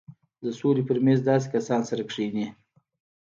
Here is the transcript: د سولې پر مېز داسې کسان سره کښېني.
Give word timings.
د 0.43 0.45
سولې 0.59 0.83
پر 0.87 0.97
مېز 1.05 1.19
داسې 1.29 1.47
کسان 1.55 1.81
سره 1.89 2.03
کښېني. 2.09 2.47